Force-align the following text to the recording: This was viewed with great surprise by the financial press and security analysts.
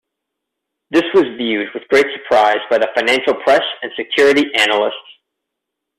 This 0.89 1.03
was 1.13 1.25
viewed 1.37 1.67
with 1.75 1.87
great 1.89 2.07
surprise 2.17 2.57
by 2.71 2.79
the 2.79 2.89
financial 2.95 3.35
press 3.35 3.61
and 3.83 3.91
security 3.95 4.45
analysts. 4.55 4.95